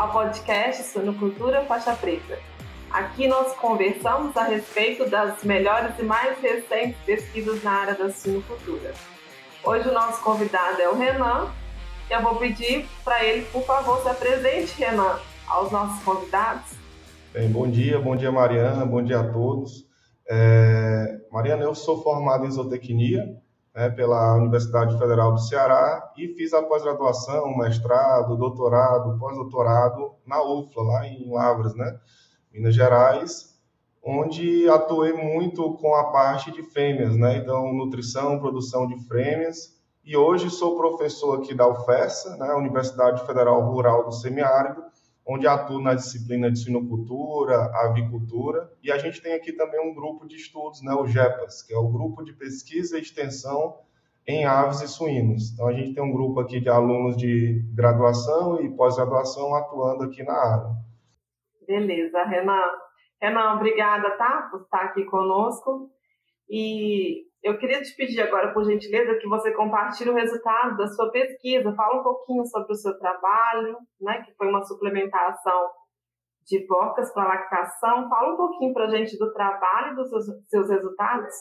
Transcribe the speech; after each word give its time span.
ao 0.00 0.10
podcast 0.12 0.82
Suinocultura 0.84 1.62
Faixa 1.66 1.92
Preta. 1.92 2.38
Aqui 2.90 3.28
nós 3.28 3.54
conversamos 3.56 4.34
a 4.34 4.44
respeito 4.44 5.06
das 5.10 5.44
melhores 5.44 5.92
e 5.98 6.02
mais 6.02 6.40
recentes 6.40 6.96
pesquisas 7.04 7.62
na 7.62 7.70
área 7.70 7.94
da 7.94 8.10
suinocultura. 8.10 8.94
Hoje 9.62 9.90
o 9.90 9.92
nosso 9.92 10.24
convidado 10.24 10.80
é 10.80 10.88
o 10.88 10.96
Renan. 10.96 11.52
Eu 12.08 12.22
vou 12.22 12.36
pedir 12.36 12.88
para 13.04 13.22
ele, 13.22 13.44
por 13.52 13.62
favor, 13.64 14.00
se 14.00 14.08
apresente, 14.08 14.72
Renan, 14.80 15.18
aos 15.46 15.70
nossos 15.70 16.02
convidados. 16.02 16.70
Bem, 17.34 17.50
bom 17.50 17.68
dia, 17.68 18.00
bom 18.00 18.16
dia 18.16 18.32
Mariana, 18.32 18.86
bom 18.86 19.02
dia 19.02 19.20
a 19.20 19.30
todos. 19.30 19.86
É, 20.26 21.18
Mariana, 21.30 21.64
eu 21.64 21.74
sou 21.74 22.02
formado 22.02 22.46
em 22.46 22.50
zootecnia 22.50 23.36
né, 23.74 23.88
pela 23.90 24.34
Universidade 24.34 24.98
Federal 24.98 25.32
do 25.32 25.40
Ceará 25.40 26.12
e 26.16 26.28
fiz 26.28 26.52
a 26.52 26.62
pós-graduação, 26.62 27.56
mestrado, 27.56 28.36
doutorado, 28.36 29.18
pós-doutorado 29.18 30.14
na 30.26 30.42
UFLA, 30.42 30.84
lá 30.84 31.06
em 31.06 31.30
Lavras, 31.30 31.74
né, 31.74 31.98
Minas 32.52 32.74
Gerais, 32.74 33.50
onde 34.02 34.68
atuei 34.68 35.12
muito 35.12 35.74
com 35.74 35.94
a 35.94 36.10
parte 36.10 36.50
de 36.50 36.62
fêmeas, 36.62 37.16
né, 37.16 37.36
então 37.36 37.72
nutrição, 37.72 38.38
produção 38.38 38.86
de 38.86 38.96
fêmeas, 39.06 39.78
e 40.04 40.16
hoje 40.16 40.50
sou 40.50 40.76
professor 40.76 41.38
aqui 41.38 41.54
da 41.54 41.68
UFESA, 41.68 42.36
né, 42.36 42.52
Universidade 42.54 43.24
Federal 43.24 43.60
Rural 43.70 44.04
do 44.04 44.12
Semiárido, 44.12 44.82
onde 45.26 45.46
atuo 45.46 45.80
na 45.80 45.94
disciplina 45.94 46.50
de 46.50 46.58
sinocultura, 46.58 47.70
avicultura, 47.84 48.72
e 48.82 48.90
a 48.90 48.98
gente 48.98 49.20
tem 49.20 49.34
aqui 49.34 49.52
também 49.52 49.80
um 49.80 49.94
grupo 49.94 50.26
de 50.26 50.36
estudos, 50.36 50.82
né, 50.82 50.92
o 50.92 51.06
GEPAS, 51.06 51.62
que 51.62 51.72
é 51.72 51.78
o 51.78 51.88
Grupo 51.88 52.24
de 52.24 52.32
Pesquisa 52.32 52.98
e 52.98 53.02
Extensão 53.02 53.78
em 54.26 54.44
Aves 54.44 54.80
e 54.80 54.88
Suínos. 54.88 55.52
Então, 55.52 55.66
a 55.66 55.72
gente 55.72 55.94
tem 55.94 56.02
um 56.02 56.12
grupo 56.12 56.40
aqui 56.40 56.60
de 56.60 56.68
alunos 56.68 57.16
de 57.16 57.62
graduação 57.74 58.60
e 58.60 58.68
pós-graduação 58.70 59.54
atuando 59.54 60.04
aqui 60.04 60.22
na 60.22 60.34
área. 60.34 60.70
Beleza, 61.66 62.22
Renan. 62.24 62.70
Renan, 63.20 63.54
obrigada, 63.54 64.10
tá, 64.16 64.48
por 64.50 64.62
estar 64.62 64.82
aqui 64.82 65.04
conosco. 65.04 65.90
E 66.48 67.26
eu 67.42 67.58
queria 67.58 67.80
te 67.82 67.94
pedir 67.96 68.20
agora, 68.20 68.52
por 68.52 68.64
gentileza, 68.64 69.18
que 69.18 69.28
você 69.28 69.50
compartilhe 69.52 70.10
o 70.10 70.14
resultado 70.14 70.76
da 70.76 70.86
sua 70.88 71.10
pesquisa. 71.10 71.74
Fala 71.74 72.00
um 72.00 72.02
pouquinho 72.02 72.44
sobre 72.46 72.72
o 72.72 72.76
seu 72.76 72.98
trabalho, 72.98 73.78
né, 74.00 74.22
que 74.22 74.34
foi 74.34 74.48
uma 74.48 74.62
suplementação 74.64 75.70
de 76.46 76.60
porcas 76.66 77.12
para 77.12 77.28
lactação. 77.28 78.08
Fala 78.08 78.34
um 78.34 78.36
pouquinho 78.36 78.74
para 78.74 78.86
a 78.86 78.90
gente 78.90 79.18
do 79.18 79.32
trabalho 79.32 79.92
e 79.92 79.96
dos 79.96 80.10
seus, 80.10 80.24
seus 80.48 80.68
resultados. 80.68 81.34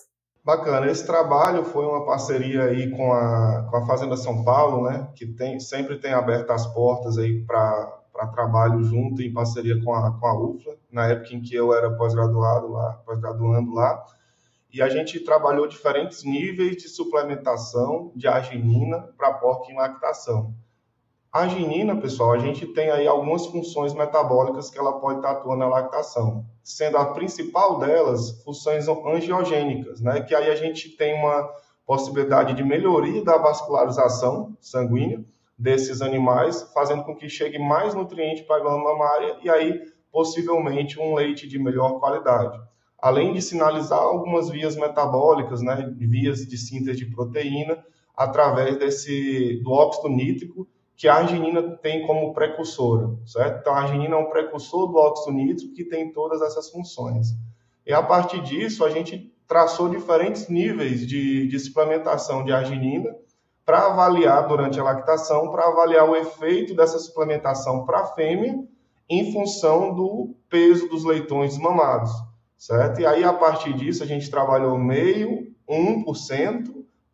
Bacana. 0.43 0.89
Esse 0.89 1.05
trabalho 1.05 1.65
foi 1.65 1.85
uma 1.85 2.05
parceria 2.05 2.63
aí 2.63 2.89
com 2.95 3.11
a, 3.11 3.67
com 3.69 3.77
a 3.77 3.85
Fazenda 3.85 4.15
São 4.15 4.43
Paulo, 4.45 4.89
né, 4.89 5.11
que 5.15 5.27
tem, 5.27 5.59
sempre 5.59 5.99
tem 5.99 6.13
aberto 6.13 6.51
as 6.51 6.65
portas 6.73 7.17
aí 7.17 7.45
para 7.45 7.97
para 8.11 8.27
trabalho 8.27 8.83
junto 8.83 9.21
em 9.21 9.31
parceria 9.31 9.81
com 9.81 9.93
a, 9.93 10.11
com 10.19 10.27
a 10.27 10.37
UFLA, 10.37 10.75
na 10.91 11.07
época 11.07 11.33
em 11.33 11.41
que 11.41 11.55
eu 11.55 11.73
era 11.73 11.95
pós-graduado 11.95 12.67
lá, 12.69 13.01
pós-graduando 13.05 13.71
lá 13.71 14.03
e 14.71 14.81
a 14.81 14.89
gente 14.89 15.19
trabalhou 15.19 15.67
diferentes 15.67 16.23
níveis 16.23 16.77
de 16.77 16.87
suplementação 16.87 18.11
de 18.15 18.27
arginina 18.27 19.09
para 19.17 19.33
porco 19.33 19.71
em 19.71 19.75
lactação. 19.75 20.53
A 21.31 21.41
arginina, 21.41 21.95
pessoal, 21.95 22.33
a 22.33 22.39
gente 22.39 22.65
tem 22.67 22.89
aí 22.89 23.07
algumas 23.07 23.45
funções 23.47 23.93
metabólicas 23.93 24.69
que 24.69 24.79
ela 24.79 24.99
pode 24.99 25.19
estar 25.19 25.31
atuando 25.31 25.59
na 25.59 25.67
lactação, 25.67 26.45
sendo 26.63 26.97
a 26.97 27.13
principal 27.13 27.79
delas 27.79 28.41
funções 28.43 28.87
angiogênicas, 28.87 30.01
né? 30.01 30.21
Que 30.21 30.33
aí 30.33 30.49
a 30.49 30.55
gente 30.55 30.89
tem 30.89 31.13
uma 31.13 31.47
possibilidade 31.85 32.53
de 32.53 32.63
melhoria 32.63 33.23
da 33.23 33.37
vascularização 33.37 34.55
sanguínea 34.59 35.23
desses 35.57 36.01
animais, 36.01 36.63
fazendo 36.73 37.03
com 37.03 37.15
que 37.15 37.29
chegue 37.29 37.59
mais 37.59 37.93
nutriente 37.93 38.43
para 38.43 38.57
a 38.57 38.59
glândula 38.59 38.93
mamária 38.93 39.37
e 39.43 39.49
aí 39.49 39.79
possivelmente 40.11 40.99
um 40.99 41.13
leite 41.13 41.47
de 41.47 41.59
melhor 41.59 41.99
qualidade 41.99 42.59
além 43.01 43.33
de 43.33 43.41
sinalizar 43.41 43.99
algumas 43.99 44.49
vias 44.49 44.75
metabólicas, 44.75 45.61
né, 45.61 45.93
vias 45.97 46.39
de 46.45 46.57
síntese 46.57 46.99
de 46.99 47.05
proteína, 47.05 47.83
através 48.15 48.77
desse 48.77 49.61
do 49.63 49.71
óxido 49.71 50.09
nítrico, 50.09 50.67
que 50.95 51.07
a 51.07 51.15
arginina 51.15 51.77
tem 51.77 52.05
como 52.05 52.33
precursora, 52.33 53.17
certo? 53.25 53.61
Então, 53.61 53.73
a 53.73 53.79
arginina 53.79 54.15
é 54.15 54.17
um 54.17 54.29
precursor 54.29 54.87
do 54.87 54.97
óxido 54.97 55.37
nítrico 55.37 55.73
que 55.73 55.85
tem 55.85 56.11
todas 56.11 56.41
essas 56.41 56.69
funções. 56.69 57.27
E 57.87 57.93
a 57.93 58.03
partir 58.03 58.41
disso, 58.41 58.83
a 58.83 58.89
gente 58.89 59.33
traçou 59.47 59.87
diferentes 59.87 60.49
níveis 60.49 61.07
de, 61.07 61.47
de 61.47 61.59
suplementação 61.59 62.43
de 62.43 62.51
arginina 62.51 63.15
para 63.65 63.85
avaliar 63.85 64.45
durante 64.47 64.77
a 64.79 64.83
lactação, 64.83 65.49
para 65.51 65.67
avaliar 65.67 66.09
o 66.09 66.15
efeito 66.15 66.75
dessa 66.75 66.99
suplementação 66.99 67.85
para 67.85 68.01
a 68.01 68.05
fêmea 68.07 68.59
em 69.09 69.31
função 69.31 69.95
do 69.95 70.35
peso 70.49 70.89
dos 70.89 71.05
leitões 71.05 71.57
mamados 71.57 72.11
certo? 72.59 72.99
E 72.99 73.05
aí, 73.05 73.23
a 73.23 73.33
partir 73.33 73.73
disso, 73.73 74.03
a 74.03 74.05
gente 74.05 74.29
trabalhou 74.29 74.77
meio, 74.77 75.47
1%, 75.67 76.05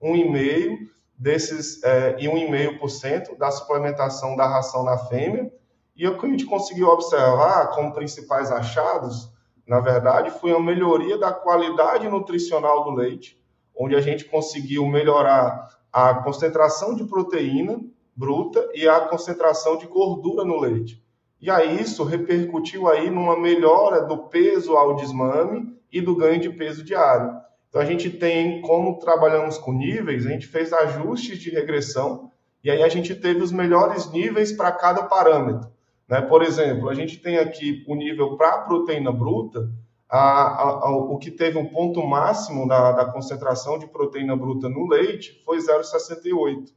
1,5% 0.02 0.78
desses, 1.18 1.82
é, 1.84 2.18
e 2.20 2.26
1,5% 2.26 3.38
da 3.38 3.52
suplementação 3.52 4.36
da 4.36 4.48
ração 4.48 4.84
na 4.84 4.98
fêmea. 4.98 5.50
E 5.96 6.06
o 6.06 6.18
que 6.18 6.26
a 6.26 6.30
gente 6.30 6.46
conseguiu 6.46 6.88
observar 6.88 7.68
como 7.68 7.94
principais 7.94 8.52
achados, 8.52 9.32
na 9.66 9.80
verdade, 9.80 10.32
foi 10.32 10.52
a 10.52 10.60
melhoria 10.60 11.18
da 11.18 11.32
qualidade 11.32 12.10
nutricional 12.10 12.84
do 12.84 12.92
leite, 12.92 13.40
onde 13.78 13.96
a 13.96 14.02
gente 14.02 14.26
conseguiu 14.26 14.86
melhorar 14.88 15.70
a 15.94 16.16
concentração 16.16 16.94
de 16.94 17.06
proteína 17.06 17.80
bruta 18.16 18.68
e 18.74 18.88
a 18.88 19.02
concentração 19.02 19.78
de 19.78 19.86
gordura 19.88 20.44
no 20.44 20.60
leite. 20.60 21.05
E 21.46 21.52
aí 21.52 21.80
isso 21.80 22.04
repercutiu 22.04 22.88
aí 22.88 23.08
numa 23.08 23.40
melhora 23.40 24.02
do 24.02 24.18
peso 24.18 24.76
ao 24.76 24.96
desmame 24.96 25.78
e 25.92 26.02
do 26.02 26.16
ganho 26.16 26.42
de 26.42 26.50
peso 26.50 26.84
diário. 26.84 27.40
Então 27.70 27.80
a 27.80 27.86
gente 27.86 28.10
tem, 28.10 28.64
como 28.64 28.98
trabalhamos 28.98 29.56
com 29.60 29.72
níveis, 29.72 30.26
a 30.26 30.30
gente 30.32 30.48
fez 30.48 30.74
ajustes 30.74 31.38
de 31.38 31.52
regressão 31.52 32.32
e 32.64 32.72
aí 32.72 32.82
a 32.82 32.90
gente 32.90 33.14
teve 33.14 33.44
os 33.44 33.52
melhores 33.52 34.12
níveis 34.12 34.52
para 34.54 34.72
cada 34.72 35.04
parâmetro. 35.04 35.70
Né? 36.10 36.20
Por 36.20 36.42
exemplo, 36.42 36.90
a 36.90 36.96
gente 36.96 37.20
tem 37.20 37.38
aqui 37.38 37.86
o 37.88 37.94
nível 37.94 38.36
para 38.38 38.64
proteína 38.64 39.12
bruta, 39.12 39.70
a, 40.10 40.18
a, 40.18 40.70
a, 40.88 40.98
o 40.98 41.16
que 41.20 41.30
teve 41.30 41.60
um 41.60 41.68
ponto 41.68 42.04
máximo 42.04 42.68
da, 42.68 42.92
da 42.92 43.06
concentração 43.06 43.78
de 43.78 43.86
proteína 43.86 44.36
bruta 44.36 44.68
no 44.68 44.88
leite 44.88 45.44
foi 45.46 45.60
0,68. 45.60 46.74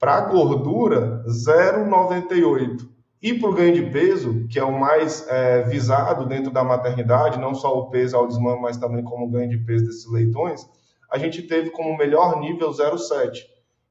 Para 0.00 0.16
a 0.16 0.20
gordura, 0.22 1.24
0,98. 1.28 2.97
E 3.20 3.34
para 3.34 3.50
o 3.50 3.52
ganho 3.52 3.74
de 3.74 3.90
peso, 3.90 4.46
que 4.48 4.60
é 4.60 4.64
o 4.64 4.78
mais 4.78 5.26
é, 5.28 5.62
visado 5.62 6.24
dentro 6.26 6.52
da 6.52 6.62
maternidade, 6.62 7.36
não 7.38 7.52
só 7.52 7.76
o 7.76 7.90
peso 7.90 8.16
ao 8.16 8.28
desmame, 8.28 8.62
mas 8.62 8.76
também 8.76 9.02
como 9.02 9.28
ganho 9.28 9.48
de 9.48 9.58
peso 9.58 9.86
desses 9.86 10.08
leitões, 10.10 10.64
a 11.10 11.18
gente 11.18 11.42
teve 11.42 11.70
como 11.70 11.96
melhor 11.96 12.38
nível 12.38 12.70
0,7. 12.70 13.40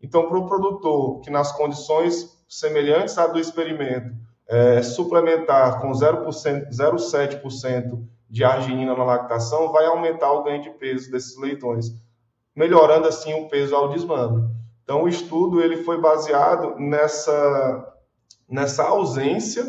Então, 0.02 0.30
para 0.30 0.38
o 0.38 0.46
produtor 0.46 1.20
que 1.22 1.30
nas 1.30 1.52
condições 1.52 2.38
semelhantes 2.48 3.18
à 3.18 3.28
do 3.28 3.38
experimento, 3.40 4.16
é, 4.48 4.82
suplementar 4.82 5.82
com 5.82 5.92
0,7% 5.92 8.02
de 8.30 8.46
arginina 8.46 8.96
na 8.96 9.04
lactação, 9.04 9.74
vai 9.74 9.86
aumentar 9.86 10.32
o 10.32 10.44
ganho 10.44 10.62
de 10.62 10.70
peso 10.72 11.12
desses 11.12 11.38
leitões, 11.38 11.88
melhorando 12.56 13.10
assim 13.10 13.34
o 13.34 13.50
peso 13.50 13.76
ao 13.76 13.90
desmame. 13.90 14.48
Então, 14.84 15.04
o 15.04 15.10
estudo 15.10 15.62
ele 15.62 15.84
foi 15.84 16.00
baseado 16.00 16.80
nessa 16.80 17.97
nessa 18.50 18.84
ausência 18.84 19.66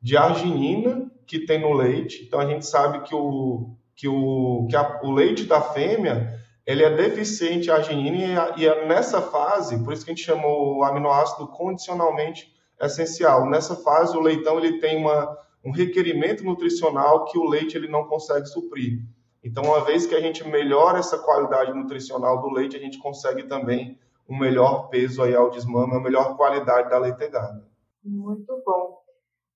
de 0.00 0.16
arginina 0.16 1.10
que 1.26 1.40
tem 1.40 1.60
no 1.60 1.72
leite. 1.72 2.24
Então 2.24 2.40
a 2.40 2.46
gente 2.46 2.66
sabe 2.66 3.00
que 3.02 3.14
o, 3.14 3.74
que 3.94 4.08
o, 4.08 4.66
que 4.68 4.76
a, 4.76 5.00
o 5.02 5.10
leite 5.10 5.44
da 5.44 5.60
fêmea 5.60 6.38
ele 6.66 6.82
é 6.82 6.94
deficiente 6.94 7.68
em 7.68 7.72
arginina 7.72 8.54
e, 8.56 8.62
e 8.62 8.66
é 8.66 8.86
nessa 8.86 9.22
fase, 9.22 9.82
por 9.82 9.92
isso 9.92 10.04
que 10.04 10.10
a 10.10 10.14
gente 10.14 10.24
chamou 10.24 10.76
o 10.76 10.84
aminoácido 10.84 11.48
condicionalmente 11.48 12.52
essencial. 12.80 13.48
Nessa 13.48 13.74
fase 13.76 14.16
o 14.16 14.20
leitão 14.20 14.58
ele 14.58 14.78
tem 14.78 14.98
uma, 14.98 15.36
um 15.64 15.72
requerimento 15.72 16.44
nutricional 16.44 17.24
que 17.24 17.38
o 17.38 17.48
leite 17.48 17.76
ele 17.76 17.88
não 17.88 18.04
consegue 18.04 18.46
suprir. 18.46 19.00
Então, 19.42 19.64
uma 19.64 19.84
vez 19.84 20.06
que 20.06 20.14
a 20.14 20.20
gente 20.20 20.46
melhora 20.46 20.98
essa 20.98 21.18
qualidade 21.18 21.72
nutricional 21.72 22.40
do 22.40 22.50
leite, 22.50 22.76
a 22.76 22.80
gente 22.80 22.98
consegue 22.98 23.44
também 23.44 23.98
um 24.28 24.36
melhor 24.36 24.88
peso 24.88 25.22
aí 25.22 25.34
ao 25.34 25.50
desmame, 25.50 25.92
uma 25.92 26.02
melhor 26.02 26.36
qualidade 26.36 26.90
da 26.90 26.98
leiteitada. 26.98 27.64
Muito 28.04 28.62
bom. 28.64 29.02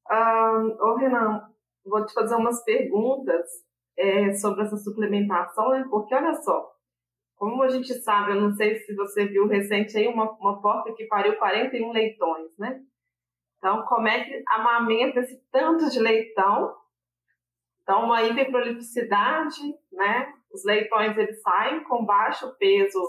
Ah, 0.09 0.63
ô 0.81 0.97
Renan, 0.97 1.49
vou 1.85 2.05
te 2.05 2.13
fazer 2.13 2.35
umas 2.35 2.63
perguntas 2.65 3.47
é, 3.97 4.33
sobre 4.35 4.63
essa 4.63 4.77
suplementação, 4.77 5.71
né? 5.71 5.87
Porque 5.91 6.15
olha 6.15 6.35
só, 6.35 6.73
como 7.37 7.63
a 7.63 7.69
gente 7.69 7.93
sabe, 8.03 8.33
eu 8.33 8.41
não 8.41 8.53
sei 8.53 8.77
se 8.81 8.95
você 8.95 9.27
viu 9.27 9.47
recente 9.47 9.97
aí, 9.97 10.09
uma, 10.09 10.31
uma 10.33 10.61
porta 10.61 10.93
que 10.95 11.07
pariu 11.07 11.37
41 11.37 11.93
leitões, 11.93 12.51
né? 12.59 12.81
Então, 13.59 13.85
como 13.85 14.09
é 14.09 14.25
que 14.25 14.43
amamenta 14.49 15.21
esse 15.21 15.41
tanto 15.51 15.89
de 15.89 16.01
leitão? 16.01 16.75
Então, 17.83 18.05
uma 18.05 18.23
hiperprolificidade, 18.23 19.61
né? 19.93 20.33
Os 20.53 20.65
leitões, 20.65 21.17
eles 21.17 21.41
saem 21.43 21.83
com 21.85 22.05
baixo 22.05 22.57
peso 22.59 23.01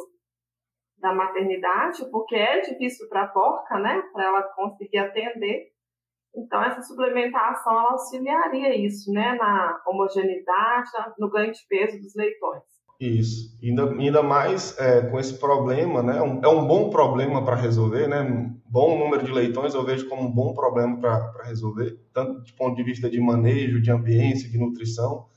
da 0.98 1.13
maternidade, 1.13 2.10
porque 2.12 2.36
é 2.36 2.62
difícil 2.62 3.07
para 3.10 3.24
a 3.24 3.28
porca, 3.28 3.80
né, 3.80 4.01
para 4.13 4.25
ela 4.25 4.44
conseguir 4.56 5.00
atender. 5.00 5.68
Então, 6.36 6.63
essa 6.63 6.81
suplementação 6.81 7.74
ela 7.74 7.92
auxiliaria 7.92 8.75
isso, 8.75 9.12
né, 9.12 9.36
na 9.36 9.81
homogeneidade, 9.86 10.90
no 11.19 11.30
ganho 11.30 11.51
de 11.51 11.60
peso 11.68 12.00
dos 12.00 12.16
leitões. 12.16 12.63
Isso. 13.00 13.57
Ainda, 13.62 13.92
ainda 13.92 14.24
mais 14.24 14.78
é, 14.80 15.01
com 15.10 15.19
esse 15.19 15.38
problema, 15.38 16.01
né? 16.01 16.22
Um, 16.22 16.42
é 16.42 16.48
um 16.48 16.66
bom 16.66 16.90
problema 16.90 17.44
para 17.44 17.56
resolver, 17.56 18.07
né? 18.07 18.24
Bom 18.66 18.98
número 18.98 19.24
de 19.24 19.31
leitões 19.31 19.74
eu 19.74 19.84
vejo 19.84 20.07
como 20.07 20.24
um 20.24 20.31
bom 20.31 20.54
problema 20.54 20.98
para 21.00 21.44
resolver, 21.44 22.00
tanto 22.13 22.42
de 22.44 22.54
ponto 22.54 22.75
de 22.75 22.84
vista 22.84 23.10
de 23.10 23.19
manejo, 23.19 23.81
de 23.81 23.92
ambiência, 23.92 24.50
de 24.50 24.57
nutrição. 24.57 25.28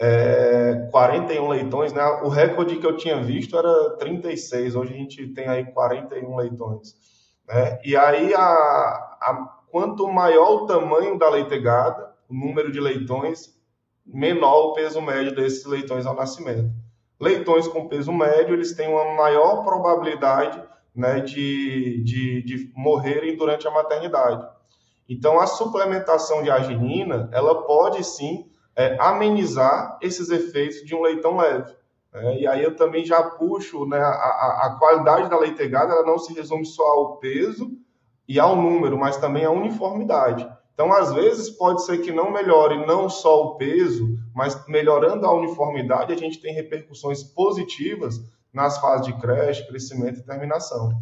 É, 0.00 0.88
41 0.90 1.48
leitões, 1.48 1.92
né? 1.92 2.04
O 2.22 2.28
recorde 2.28 2.76
que 2.76 2.86
eu 2.86 2.96
tinha 2.96 3.22
visto 3.22 3.56
era 3.56 3.96
36, 3.96 4.74
hoje 4.74 4.92
a 4.92 4.96
gente 4.96 5.28
tem 5.28 5.48
aí 5.48 5.64
41 5.72 6.36
leitões. 6.36 6.96
Né? 7.46 7.78
E 7.84 7.96
aí, 7.96 8.34
a, 8.34 8.40
a, 8.40 9.58
quanto 9.70 10.08
maior 10.08 10.62
o 10.62 10.66
tamanho 10.66 11.18
da 11.18 11.28
leitegada, 11.28 12.12
o 12.28 12.34
número 12.34 12.72
de 12.72 12.80
leitões, 12.80 13.54
menor 14.04 14.70
o 14.70 14.72
peso 14.74 15.00
médio 15.00 15.34
desses 15.34 15.64
leitões 15.64 16.06
ao 16.06 16.14
nascimento. 16.14 16.70
Leitões 17.20 17.68
com 17.68 17.88
peso 17.88 18.12
médio, 18.12 18.54
eles 18.54 18.74
têm 18.74 18.88
uma 18.88 19.14
maior 19.14 19.62
probabilidade 19.62 20.62
né, 20.94 21.20
de, 21.20 22.02
de, 22.02 22.42
de 22.42 22.72
morrerem 22.74 23.36
durante 23.36 23.66
a 23.66 23.70
maternidade. 23.70 24.46
Então, 25.08 25.38
a 25.38 25.46
suplementação 25.46 26.42
de 26.42 26.50
arginina, 26.50 27.28
ela 27.32 27.62
pode 27.66 28.02
sim 28.04 28.50
é, 28.76 28.96
amenizar 29.00 29.98
esses 30.00 30.30
efeitos 30.30 30.84
de 30.84 30.94
um 30.94 31.02
leitão 31.02 31.36
leve. 31.36 31.72
Né? 32.12 32.40
E 32.40 32.46
aí 32.46 32.62
eu 32.62 32.76
também 32.76 33.04
já 33.04 33.22
puxo 33.22 33.86
né, 33.86 33.98
a, 33.98 34.66
a, 34.66 34.76
qualidade 34.78 35.28
da 35.28 35.38
leitegada, 35.38 35.92
ela 35.92 36.06
não 36.06 36.18
se 36.18 36.32
resume 36.32 36.64
só 36.64 36.84
ao 36.84 37.16
peso 37.16 37.70
e 38.28 38.38
ao 38.38 38.56
número, 38.56 38.96
mas 38.98 39.16
também 39.16 39.44
à 39.44 39.50
uniformidade. 39.50 40.48
Então, 40.72 40.92
às 40.92 41.12
vezes, 41.12 41.50
pode 41.50 41.84
ser 41.84 41.98
que 41.98 42.10
não 42.10 42.32
melhore 42.32 42.84
não 42.84 43.08
só 43.08 43.44
o 43.44 43.54
peso, 43.56 44.18
mas 44.34 44.66
melhorando 44.66 45.24
a 45.24 45.32
uniformidade, 45.32 46.12
a 46.12 46.16
gente 46.16 46.40
tem 46.40 46.52
repercussões 46.52 47.22
positivas 47.22 48.20
nas 48.52 48.78
fases 48.78 49.06
de 49.06 49.12
creche, 49.20 49.66
crescimento 49.68 50.18
e 50.18 50.24
terminação. 50.24 50.92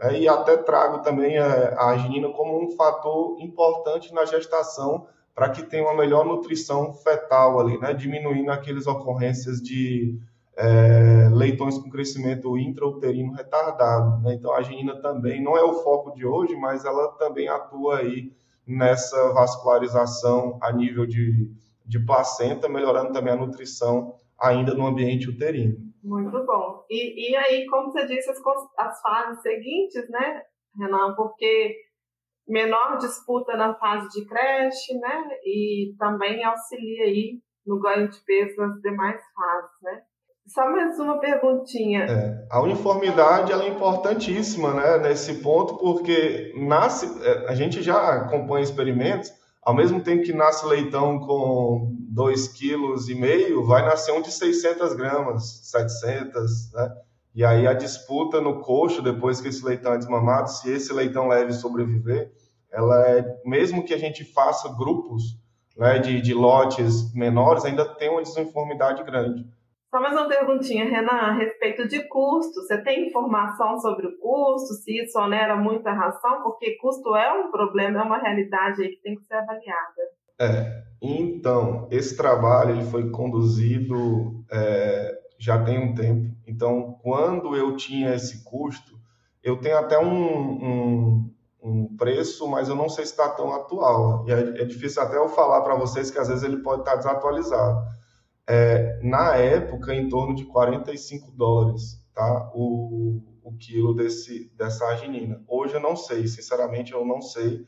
É, 0.00 0.18
e 0.18 0.28
até 0.28 0.56
trago 0.56 1.00
também 1.00 1.36
a, 1.38 1.74
a 1.74 1.90
arginina 1.90 2.30
como 2.30 2.62
um 2.62 2.70
fator 2.70 3.38
importante 3.40 4.14
na 4.14 4.24
gestação 4.24 5.06
para 5.38 5.50
que 5.50 5.62
tenha 5.62 5.84
uma 5.84 5.94
melhor 5.94 6.26
nutrição 6.26 6.92
fetal 6.92 7.60
ali, 7.60 7.78
né? 7.78 7.94
diminuindo 7.94 8.50
aquelas 8.50 8.88
ocorrências 8.88 9.62
de 9.62 10.18
é, 10.56 11.28
leitões 11.32 11.78
com 11.78 11.88
crescimento 11.88 12.58
intrauterino 12.58 13.32
retardado. 13.32 14.20
Né? 14.20 14.34
Então, 14.34 14.52
a 14.52 14.56
arginina 14.56 15.00
também 15.00 15.40
não 15.40 15.56
é 15.56 15.62
o 15.62 15.74
foco 15.74 16.12
de 16.12 16.26
hoje, 16.26 16.56
mas 16.56 16.84
ela 16.84 17.12
também 17.12 17.46
atua 17.46 17.98
aí 17.98 18.32
nessa 18.66 19.32
vascularização 19.32 20.58
a 20.60 20.72
nível 20.72 21.06
de, 21.06 21.48
de 21.86 22.00
placenta, 22.00 22.68
melhorando 22.68 23.12
também 23.12 23.32
a 23.32 23.36
nutrição 23.36 24.16
ainda 24.36 24.74
no 24.74 24.88
ambiente 24.88 25.30
uterino. 25.30 25.76
Muito 26.02 26.44
bom. 26.44 26.84
E, 26.90 27.30
e 27.30 27.36
aí, 27.36 27.64
como 27.66 27.92
você 27.92 28.04
disse, 28.08 28.28
as, 28.28 28.38
as 28.76 29.00
fases 29.00 29.40
seguintes, 29.40 30.10
né, 30.10 30.42
Renan? 30.76 31.14
Porque 31.14 31.76
menor 32.48 32.96
disputa 32.98 33.56
na 33.56 33.74
fase 33.74 34.08
de 34.08 34.26
creche, 34.26 34.94
né? 34.98 35.28
E 35.44 35.94
também 35.98 36.42
auxilia 36.44 37.04
aí 37.04 37.38
no 37.66 37.78
ganho 37.80 38.08
de 38.08 38.18
peso 38.24 38.56
nas 38.56 38.80
demais 38.80 39.20
fases, 39.34 39.70
né? 39.82 40.02
Só 40.46 40.64
mais 40.70 40.98
uma 40.98 41.20
perguntinha. 41.20 42.04
É, 42.04 42.46
a 42.50 42.62
uniformidade 42.62 43.52
ela 43.52 43.64
é 43.64 43.68
importantíssima 43.68 44.72
né, 44.72 44.96
nesse 44.96 45.42
ponto, 45.42 45.76
porque 45.76 46.54
nasce, 46.56 47.06
é, 47.22 47.50
a 47.50 47.54
gente 47.54 47.82
já 47.82 48.14
acompanha 48.14 48.64
experimentos, 48.64 49.30
ao 49.62 49.74
mesmo 49.74 50.00
tempo 50.00 50.22
que 50.22 50.32
nasce 50.32 50.64
leitão 50.64 51.18
com 51.18 51.94
2,5 52.14 52.96
kg, 52.96 53.66
vai 53.66 53.84
nascer 53.84 54.12
um 54.12 54.22
de 54.22 54.32
600 54.32 54.94
gramas, 54.94 55.60
700, 55.64 56.72
né? 56.72 56.94
E 57.38 57.44
aí 57.44 57.68
a 57.68 57.72
disputa 57.72 58.40
no 58.40 58.60
coxo, 58.62 59.00
depois 59.00 59.40
que 59.40 59.46
esse 59.46 59.64
leitão 59.64 59.92
é 59.92 59.96
desmamado, 59.96 60.50
se 60.50 60.72
esse 60.72 60.92
leitão 60.92 61.28
leve 61.28 61.52
sobreviver, 61.52 62.32
ela 62.68 63.00
é, 63.10 63.24
mesmo 63.44 63.84
que 63.84 63.94
a 63.94 63.96
gente 63.96 64.24
faça 64.24 64.74
grupos 64.76 65.38
né, 65.76 66.00
de, 66.00 66.20
de 66.20 66.34
lotes 66.34 67.14
menores, 67.14 67.64
ainda 67.64 67.94
tem 67.94 68.10
uma 68.10 68.22
desuniformidade 68.22 69.04
grande. 69.04 69.46
Só 69.88 70.00
mais 70.00 70.14
uma 70.14 70.26
perguntinha, 70.26 70.84
Renan, 70.86 71.12
a 71.12 71.30
respeito 71.30 71.86
de 71.86 72.08
custo. 72.08 72.54
Você 72.54 72.82
tem 72.82 73.06
informação 73.06 73.78
sobre 73.78 74.08
o 74.08 74.18
custo, 74.18 74.74
se 74.74 75.00
isso 75.00 75.16
onera 75.16 75.54
muito 75.54 75.86
a 75.86 75.94
ração? 75.94 76.42
Porque 76.42 76.76
custo 76.78 77.14
é 77.14 77.32
um 77.32 77.52
problema, 77.52 78.00
é 78.00 78.02
uma 78.02 78.18
realidade 78.18 78.82
aí 78.82 78.88
que 78.88 79.00
tem 79.00 79.14
que 79.14 79.22
ser 79.22 79.34
avaliada. 79.34 80.02
É, 80.40 80.82
então, 81.00 81.86
esse 81.88 82.16
trabalho 82.16 82.72
ele 82.72 82.90
foi 82.90 83.10
conduzido 83.10 84.44
é, 84.50 85.27
já 85.38 85.62
tem 85.62 85.78
um 85.78 85.94
tempo. 85.94 86.34
Então, 86.46 86.98
quando 87.02 87.56
eu 87.56 87.76
tinha 87.76 88.14
esse 88.14 88.42
custo, 88.44 88.98
eu 89.42 89.60
tenho 89.60 89.78
até 89.78 89.98
um, 89.98 90.10
um, 90.10 91.34
um 91.62 91.96
preço, 91.96 92.48
mas 92.48 92.68
eu 92.68 92.74
não 92.74 92.88
sei 92.88 93.06
se 93.06 93.12
está 93.12 93.28
tão 93.28 93.52
atual. 93.54 94.24
E 94.26 94.32
é, 94.32 94.40
é 94.62 94.64
difícil 94.64 95.00
até 95.00 95.16
eu 95.16 95.28
falar 95.28 95.60
para 95.62 95.76
vocês 95.76 96.10
que 96.10 96.18
às 96.18 96.28
vezes 96.28 96.42
ele 96.42 96.58
pode 96.58 96.80
estar 96.80 96.92
tá 96.92 96.96
desatualizado 96.96 97.98
é, 98.48 98.98
na 99.02 99.36
época 99.36 99.94
em 99.94 100.08
torno 100.08 100.34
de 100.34 100.46
45 100.46 101.30
dólares, 101.32 102.02
tá? 102.14 102.50
O, 102.54 103.20
o 103.42 103.52
quilo 103.58 103.94
desse, 103.94 104.50
dessa 104.56 104.86
arginina. 104.86 105.42
Hoje 105.46 105.74
eu 105.74 105.80
não 105.80 105.94
sei, 105.94 106.26
sinceramente 106.26 106.92
eu 106.92 107.04
não 107.04 107.20
sei, 107.20 107.64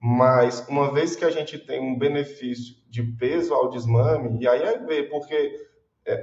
mas 0.00 0.66
uma 0.68 0.90
vez 0.90 1.14
que 1.14 1.24
a 1.24 1.30
gente 1.30 1.58
tem 1.58 1.78
um 1.80 1.98
benefício 1.98 2.74
de 2.88 3.02
peso 3.02 3.52
ao 3.52 3.68
desmame, 3.68 4.42
e 4.42 4.48
aí 4.48 4.62
é 4.62 4.78
ver, 4.78 5.10
porque 5.10 5.54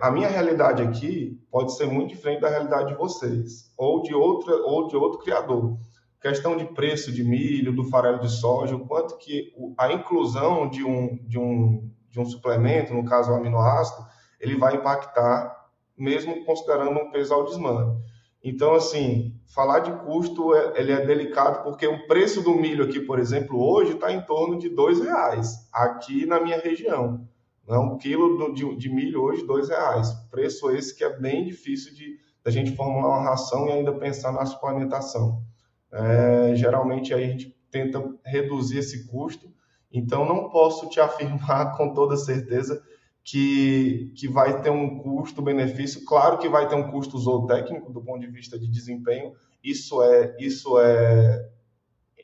a 0.02 0.12
minha 0.12 0.28
realidade 0.28 0.82
aqui 0.82 1.40
pode 1.52 1.76
ser 1.76 1.86
muito 1.88 2.10
diferente 2.10 2.42
da 2.42 2.50
realidade 2.50 2.90
de 2.90 2.96
vocês, 2.96 3.74
ou 3.78 4.02
de 4.02 4.14
outra, 4.14 4.56
ou 4.56 4.88
de 4.88 4.96
outro 4.96 5.20
criador. 5.20 5.78
Questão 6.22 6.58
de 6.58 6.66
preço 6.66 7.12
de 7.12 7.24
milho, 7.24 7.74
do 7.74 7.86
farelo 7.86 8.20
de 8.20 8.30
soja, 8.30 8.76
o 8.76 8.86
quanto 8.86 9.18
que 9.18 9.54
a 9.78 9.92
inclusão 9.92 10.70
de 10.70 10.84
um, 10.84 11.18
de 11.26 11.40
um 11.40 11.90
de 12.10 12.20
um 12.20 12.26
suplemento, 12.26 12.94
no 12.94 13.06
caso 13.06 13.32
o 13.32 13.36
aminoácido, 13.36 14.06
ele 14.40 14.58
vai 14.58 14.76
impactar, 14.76 15.56
mesmo 15.98 16.44
considerando 16.46 17.00
um 17.00 17.12
peso 17.12 17.34
ao 17.34 17.46
desmame. 17.46 18.02
Então, 18.44 18.74
assim, 18.74 19.36
falar 19.54 19.80
de 19.80 19.92
custo 19.92 20.56
é, 20.56 20.80
ele 20.80 20.92
é 20.92 21.06
delicado 21.06 21.62
porque 21.64 21.86
o 21.86 22.08
preço 22.08 22.42
do 22.42 22.56
milho 22.56 22.86
aqui, 22.86 23.00
por 23.02 23.20
exemplo, 23.20 23.62
hoje 23.62 23.94
está 23.94 24.12
em 24.12 24.22
torno 24.22 24.58
de 24.58 24.70
dois 24.70 25.00
reais 25.02 25.70
aqui 25.74 26.26
na 26.26 26.40
minha 26.40 26.58
região. 26.58 27.28
Né? 27.70 27.78
Um 27.78 27.98
quilo 27.98 28.54
de, 28.54 28.76
de 28.76 28.90
milho 28.90 29.22
hoje 29.22 29.46
dois 29.46 29.70
reais. 29.70 30.12
Preço 30.32 30.72
esse 30.72 30.98
que 30.98 31.04
é 31.04 31.18
bem 31.18 31.46
difícil 31.46 31.94
de 31.94 32.18
da 32.44 32.50
gente 32.50 32.76
formular 32.76 33.20
uma 33.20 33.30
ração 33.30 33.68
e 33.68 33.72
ainda 33.72 33.92
pensar 33.94 34.32
na 34.32 34.46
suplementação. 34.46 35.44
É, 35.92 36.56
geralmente 36.56 37.14
a 37.14 37.20
gente 37.20 37.56
tenta 37.70 38.02
reduzir 38.26 38.80
esse 38.80 39.08
custo 39.08 39.54
então, 39.92 40.26
não 40.26 40.50
posso 40.50 40.88
te 40.90 41.00
afirmar 41.02 41.76
com 41.76 41.94
toda 41.94 42.16
certeza 42.16 42.82
que, 43.24 44.12
que 44.16 44.28
vai 44.28 44.62
ter 44.62 44.70
um 44.70 45.00
custo-benefício. 45.00 46.06
Claro 46.06 46.38
que 46.38 46.50
vai 46.50 46.68
ter 46.68 46.76
um 46.76 46.92
custo 46.92 47.18
zootécnico 47.18 47.92
do 47.92 48.02
ponto 48.02 48.20
de 48.20 48.28
vista 48.28 48.58
de 48.58 48.68
desempenho, 48.68 49.34
isso 49.64 50.02
é, 50.02 50.36
isso 50.40 50.80
é 50.80 51.50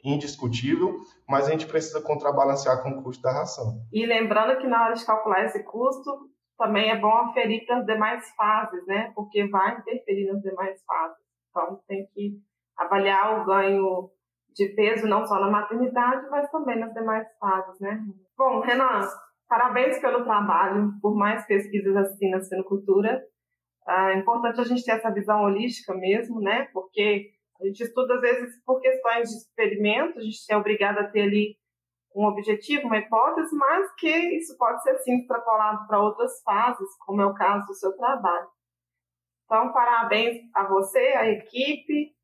indiscutível, 0.10 1.00
mas 1.28 1.48
a 1.48 1.52
gente 1.52 1.68
precisa 1.68 2.02
contrabalancear 2.02 2.82
com 2.84 2.90
o 2.90 3.04
custo 3.04 3.22
da 3.22 3.32
ração. 3.32 3.82
E 3.92 4.06
lembrando 4.06 4.60
que 4.60 4.68
na 4.68 4.84
hora 4.84 4.94
de 4.94 5.06
calcular 5.06 5.46
esse 5.46 5.64
custo, 5.64 6.30
também 6.58 6.90
é 6.90 7.00
bom 7.00 7.14
aferir 7.14 7.66
para 7.66 7.80
as 7.80 7.86
demais 7.86 8.24
fases, 8.36 8.86
né? 8.88 9.12
Porque 9.16 9.48
vai 9.48 9.78
interferir 9.78 10.32
nas 10.32 10.42
demais 10.42 10.82
fases. 10.86 11.18
Então, 11.50 11.80
tem 11.88 12.08
que 12.14 12.40
avaliar 12.78 13.42
o 13.42 13.46
ganho 13.46 14.10
de 14.54 14.70
peso, 14.70 15.08
não 15.08 15.26
só 15.26 15.40
na 15.40 15.50
maternidade, 15.50 16.30
mas 16.30 16.50
também 16.50 16.80
nas 16.80 16.94
demais 16.94 17.28
fases, 17.40 17.80
né? 17.80 18.00
Bom, 18.38 18.62
Renan, 18.62 19.02
parabéns 19.50 20.00
pelo 20.00 20.24
trabalho, 20.24 20.94
por 21.02 21.16
mais 21.16 21.46
pesquisas 21.46 21.96
assim 21.96 22.30
na 22.30 22.42
sinocultura. 22.42 23.22
Ah, 23.88 24.12
é 24.12 24.18
importante 24.18 24.62
a 24.62 24.64
gente 24.64 24.84
ter 24.84 24.94
essa 24.94 25.12
visão 25.12 25.44
holística 25.44 25.94
mesmo, 25.94 26.40
né? 26.40 26.68
Porque 26.74 27.32
a 27.62 27.66
gente 27.66 27.84
estuda, 27.84 28.16
às 28.16 28.22
vezes, 28.22 28.64
por 28.66 28.80
questões 28.82 29.30
de 29.30 29.36
experimento, 29.38 30.20
a 30.20 30.22
gente 30.22 30.38
é 30.50 30.58
obrigado 30.58 31.00
a 31.00 31.08
ter 31.08 31.22
ali 31.22 31.58
um 32.16 32.26
objetivo, 32.26 32.88
uma 32.88 32.98
hipótese, 32.98 33.54
mas 33.56 33.94
que 33.96 34.10
isso 34.38 34.58
pode 34.58 34.82
ser, 34.84 34.98
sim, 35.00 35.18
extrapolado 35.18 35.86
para 35.88 36.02
outras 36.02 36.42
fases, 36.44 36.90
como 37.06 37.22
é 37.22 37.26
o 37.26 37.34
caso 37.34 37.66
do 37.66 37.74
seu 37.74 37.92
trabalho. 37.98 38.48
Então, 39.46 39.74
parabéns 39.74 40.38
a 40.54 40.68
você, 40.68 41.00
a 41.00 41.30
equipe, 41.30 42.16